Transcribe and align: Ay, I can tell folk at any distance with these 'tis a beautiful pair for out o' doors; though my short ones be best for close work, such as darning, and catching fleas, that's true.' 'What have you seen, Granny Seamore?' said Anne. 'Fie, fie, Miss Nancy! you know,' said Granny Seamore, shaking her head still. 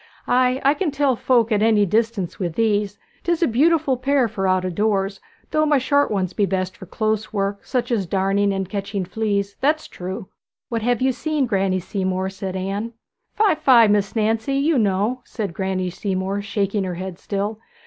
Ay, 0.25 0.59
I 0.65 0.73
can 0.73 0.89
tell 0.89 1.15
folk 1.15 1.51
at 1.51 1.61
any 1.61 1.85
distance 1.85 2.39
with 2.39 2.55
these 2.55 2.97
'tis 3.23 3.43
a 3.43 3.47
beautiful 3.47 3.97
pair 3.97 4.27
for 4.27 4.47
out 4.47 4.65
o' 4.65 4.71
doors; 4.71 5.21
though 5.51 5.63
my 5.63 5.77
short 5.77 6.09
ones 6.09 6.33
be 6.33 6.47
best 6.47 6.75
for 6.75 6.87
close 6.87 7.31
work, 7.31 7.63
such 7.63 7.91
as 7.91 8.07
darning, 8.07 8.51
and 8.51 8.67
catching 8.67 9.05
fleas, 9.05 9.57
that's 9.61 9.87
true.' 9.87 10.27
'What 10.69 10.81
have 10.81 11.03
you 11.03 11.11
seen, 11.11 11.45
Granny 11.45 11.79
Seamore?' 11.79 12.31
said 12.31 12.55
Anne. 12.55 12.93
'Fie, 13.35 13.53
fie, 13.53 13.87
Miss 13.89 14.15
Nancy! 14.15 14.55
you 14.55 14.79
know,' 14.79 15.21
said 15.23 15.53
Granny 15.53 15.91
Seamore, 15.91 16.41
shaking 16.41 16.83
her 16.83 16.95
head 16.95 17.19
still. 17.19 17.59